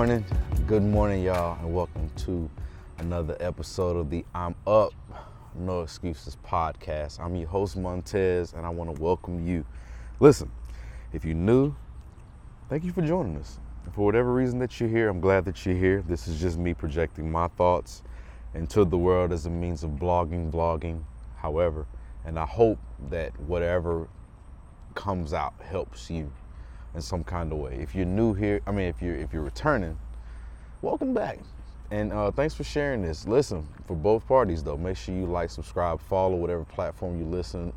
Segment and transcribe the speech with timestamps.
[0.00, 0.24] morning.
[0.66, 2.48] Good morning, y'all, and welcome to
[2.96, 4.94] another episode of the I'm Up
[5.54, 7.20] No Excuses podcast.
[7.20, 9.62] I'm your host, Montez, and I want to welcome you.
[10.18, 10.50] Listen,
[11.12, 11.74] if you're new,
[12.70, 13.58] thank you for joining us.
[13.84, 16.02] And for whatever reason that you're here, I'm glad that you're here.
[16.08, 18.02] This is just me projecting my thoughts
[18.54, 21.02] into the world as a means of blogging, vlogging,
[21.36, 21.84] however.
[22.24, 22.78] And I hope
[23.10, 24.08] that whatever
[24.94, 26.32] comes out helps you
[26.94, 27.76] in some kind of way.
[27.80, 29.98] If you're new here, I mean, if you're if you're returning,
[30.82, 31.38] welcome back,
[31.90, 33.26] and uh, thanks for sharing this.
[33.26, 37.72] Listen, for both parties though, make sure you like, subscribe, follow whatever platform you listen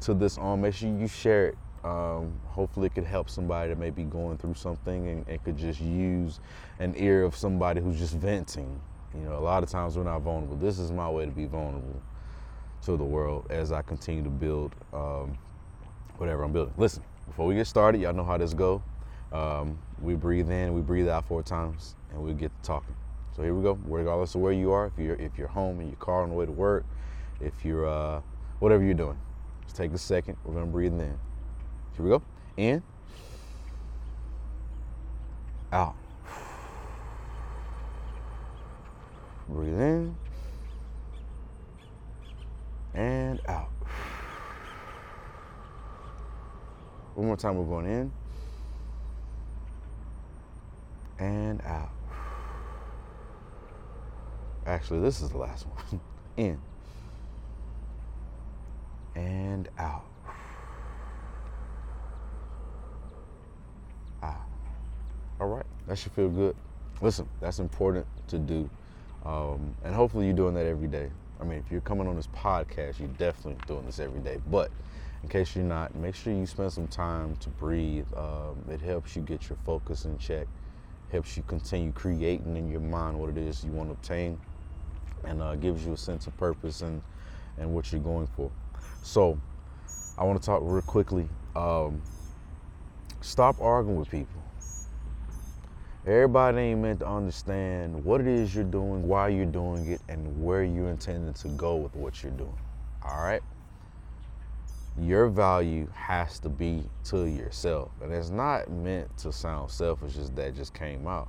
[0.00, 0.60] to this on.
[0.60, 1.58] Make sure you share it.
[1.84, 5.56] Um, hopefully, it could help somebody that may be going through something and, and could
[5.56, 6.38] just use
[6.78, 8.80] an ear of somebody who's just venting.
[9.14, 10.56] You know, a lot of times we're not vulnerable.
[10.56, 12.00] This is my way to be vulnerable
[12.82, 15.36] to the world as I continue to build um,
[16.16, 16.74] whatever I'm building.
[16.76, 18.82] Listen, before we get started, y'all know how this go.
[19.32, 22.94] Um, we breathe in, we breathe out four times, and we get to talking.
[23.34, 23.78] So here we go.
[23.86, 26.34] Regardless of where you are, if you're if you're home in your car on the
[26.34, 26.84] way to work,
[27.40, 28.20] if you're uh,
[28.58, 29.18] whatever you're doing,
[29.64, 30.36] just take a second.
[30.44, 31.18] We're gonna breathe in.
[31.96, 32.22] Here we go.
[32.58, 32.82] In.
[35.72, 35.96] Out.
[39.48, 40.14] Breathe in.
[42.92, 43.70] And out.
[47.22, 48.12] One more time, we're going in
[51.20, 51.90] and out.
[54.66, 56.00] Actually, this is the last one.
[56.36, 56.58] in
[59.14, 60.02] and out.
[64.24, 64.34] Out.
[65.40, 66.56] All right, that should feel good.
[67.00, 68.68] Listen, that's important to do.
[69.24, 71.08] Um, and hopefully, you're doing that every day.
[71.40, 74.40] I mean, if you're coming on this podcast, you're definitely doing this every day.
[74.50, 74.72] But
[75.22, 78.06] in case you're not, make sure you spend some time to breathe.
[78.16, 80.46] Um, it helps you get your focus in check,
[81.10, 84.38] helps you continue creating in your mind what it is you want to obtain,
[85.24, 87.02] and uh, gives you a sense of purpose and,
[87.58, 88.50] and what you're going for.
[89.02, 89.38] So,
[90.18, 91.28] I want to talk real quickly.
[91.56, 92.02] Um,
[93.20, 94.42] stop arguing with people.
[96.04, 100.44] Everybody ain't meant to understand what it is you're doing, why you're doing it, and
[100.44, 102.58] where you're intending to go with what you're doing.
[103.04, 103.42] All right?
[105.00, 107.90] Your value has to be to yourself.
[108.02, 111.28] And it's not meant to sound selfish just that just came out.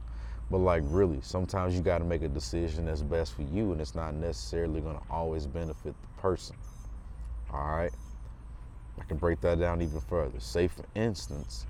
[0.52, 3.80] But like really, sometimes you got to make a decision that's best for you and
[3.80, 6.56] it's not necessarily to always benefit the person.
[7.52, 7.92] All right?
[9.00, 10.40] I can break that down even further.
[10.40, 11.66] Say for instance,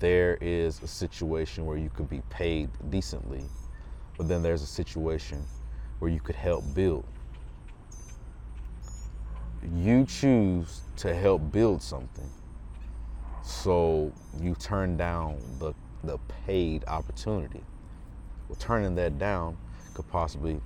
[0.00, 3.44] there is a situation where you could be paid decently,
[4.18, 5.42] but then there's a situation
[6.00, 7.04] where you could help build
[9.72, 12.30] you choose to help build something.
[13.42, 17.62] So you turn down the, the paid opportunity.
[18.48, 19.56] Well, turning that down
[19.94, 20.60] could possibly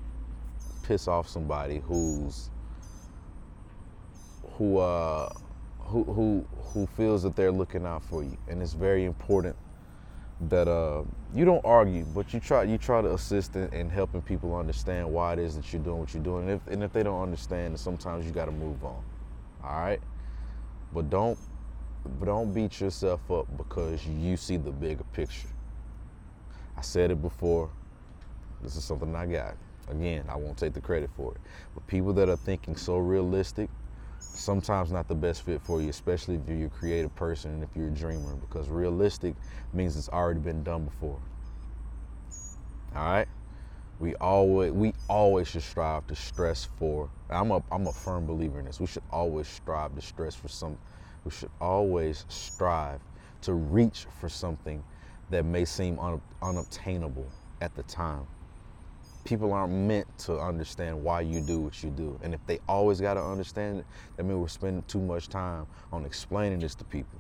[0.83, 2.51] piss off somebody who's
[4.53, 5.33] who uh
[5.79, 9.57] who who who feels that they're looking out for you, and it's very important
[10.43, 11.03] that uh,
[11.35, 15.11] you don't argue, but you try you try to assist in, in, helping people understand
[15.11, 16.49] why it is that you're doing what you're doing.
[16.49, 19.03] And if, and if they don't understand, sometimes you got to move on.
[19.65, 20.01] All right,
[20.93, 21.39] but don't
[22.21, 25.49] but don't beat yourself up because you see the bigger picture.
[26.77, 27.71] I said it before.
[28.63, 29.57] This is something I got.
[29.89, 31.41] Again, I won't take the credit for it.
[31.75, 33.71] But people that are thinking so realistic,
[34.39, 37.71] sometimes not the best fit for you, especially if you're a creative person and if
[37.75, 39.35] you're a dreamer, because realistic
[39.73, 41.21] means it's already been done before.
[42.95, 43.29] All right?
[44.01, 47.11] We always we always should strive to stress for.
[47.29, 48.81] I'm a I'm a firm believer in this.
[48.81, 50.79] We should always strive to stress for some.
[51.25, 53.01] We should always strive
[53.43, 54.85] to reach for something
[55.31, 57.27] that may seem un, unobtainable
[57.61, 58.27] at the time
[59.29, 62.19] people aren't meant to understand why you do what you do.
[62.23, 63.87] And if they always got to understand it,
[64.17, 67.19] that means we're spending too much time on explaining this to people.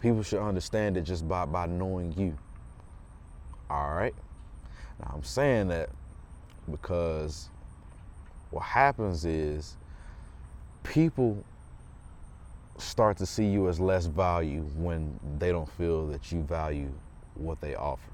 [0.00, 2.36] People should understand it just by, by knowing you.
[3.70, 4.14] All right?
[4.98, 5.90] Now, I'm saying that
[6.68, 7.50] because
[8.50, 9.76] what happens is
[10.82, 11.44] people
[12.78, 16.90] start to see you as less value when they don't feel that you value
[17.36, 18.10] what they offer.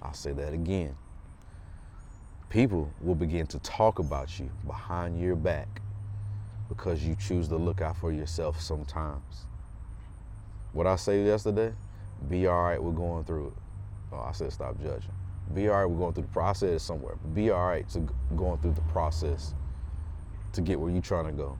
[0.00, 0.96] I'll say that again
[2.48, 5.80] people will begin to talk about you behind your back
[6.68, 9.46] because you choose to look out for yourself sometimes.
[10.72, 11.72] What I say yesterday,
[12.28, 13.52] be all right, we're going through it.
[14.12, 15.12] Oh, I said stop judging.
[15.54, 17.16] Be all right, we're going through the process somewhere.
[17.34, 19.54] Be all right to going through the process
[20.52, 21.58] to get where you're trying to go.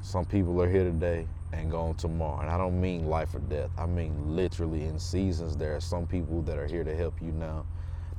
[0.00, 2.40] Some people are here today and go on tomorrow.
[2.40, 3.70] And I don't mean life or death.
[3.76, 5.56] I mean literally in seasons.
[5.56, 7.66] There are some people that are here to help you now.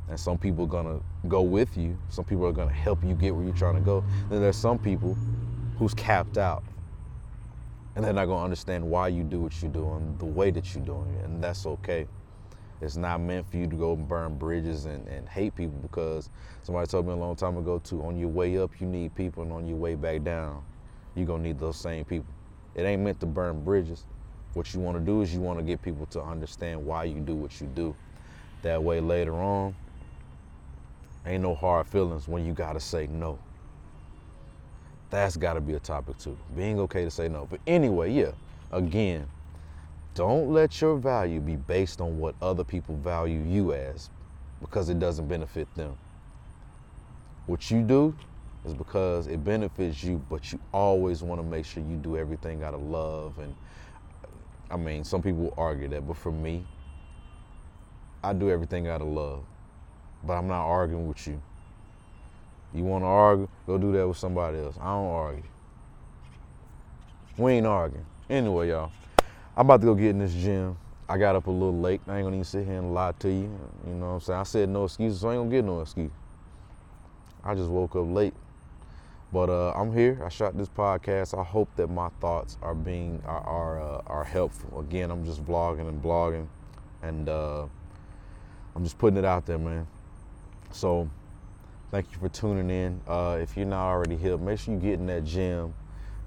[0.10, 1.98] And some people are gonna go with you.
[2.10, 4.04] Some people are gonna help you get where you're trying to go.
[4.30, 5.16] Then there's some people
[5.78, 6.64] who's capped out.
[7.96, 10.84] And they're not gonna understand why you do what you're doing, the way that you're
[10.84, 11.26] doing it.
[11.26, 12.08] And that's okay.
[12.82, 16.30] It's not meant for you to go and burn bridges and, and hate people because
[16.64, 19.44] somebody told me a long time ago too, on your way up you need people
[19.44, 20.64] and on your way back down,
[21.14, 22.34] you're gonna need those same people.
[22.76, 24.06] It ain't meant to burn bridges.
[24.54, 27.60] What you wanna do is you wanna get people to understand why you do what
[27.60, 27.94] you do.
[28.62, 29.76] That way later on,
[31.26, 33.40] ain't no hard feelings when you gotta say no.
[35.10, 36.38] That's gotta be a topic too.
[36.56, 37.48] Being okay to say no.
[37.50, 38.32] But anyway, yeah,
[38.72, 39.28] again,
[40.14, 44.10] don't let your value be based on what other people value you as
[44.62, 45.98] because it doesn't benefit them.
[47.46, 48.16] What you do
[48.66, 52.64] is because it benefits you, but you always want to make sure you do everything
[52.64, 53.40] out of love.
[53.40, 53.56] And
[54.70, 56.66] I mean, some people argue that, but for me,
[58.24, 59.44] I do everything out of love.
[60.24, 61.42] But I'm not arguing with you.
[62.74, 63.48] You want to argue?
[63.66, 64.78] Go do that with somebody else.
[64.80, 65.44] I don't argue.
[67.38, 68.06] We ain't arguing.
[68.30, 68.92] Anyway, y'all.
[69.58, 70.78] I'm about to go get in this gym.
[71.08, 72.02] I got up a little late.
[72.08, 73.50] I ain't gonna even sit here and lie to you.
[73.88, 74.40] You know what I'm saying?
[74.40, 76.12] I said no excuses, so I ain't gonna get no excuse.
[77.44, 78.34] I just woke up late.
[79.32, 80.22] But uh, I'm here.
[80.24, 81.38] I shot this podcast.
[81.38, 84.80] I hope that my thoughts are being are are, uh, are helpful.
[84.80, 86.48] Again, I'm just vlogging and blogging,
[87.02, 87.66] and uh,
[88.76, 89.88] I'm just putting it out there, man.
[90.72, 91.10] So,
[91.92, 93.02] thank you for tuning in.
[93.08, 95.74] Uh, if you're not already here, make sure you get in that gym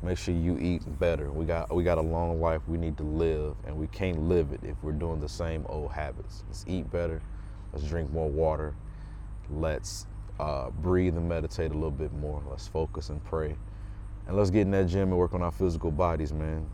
[0.03, 1.31] make sure you eat better.
[1.31, 4.53] We got we got a long life we need to live, and we can't live
[4.53, 6.45] it if we're doing the same old habits.
[6.49, 7.23] Let's eat better.
[7.73, 8.75] Let's drink more water.
[9.51, 10.07] Let's
[10.41, 12.43] uh, breathe and meditate a little bit more.
[12.49, 13.57] Let's focus and pray,
[14.27, 16.69] and let's get in that gym and work on our physical bodies, man.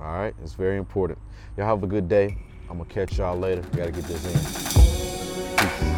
[0.00, 1.18] All right, it's very important.
[1.56, 2.36] Y'all have a good day.
[2.68, 3.62] I'm gonna catch y'all later.
[3.72, 4.24] We gotta get this
[5.84, 5.93] in.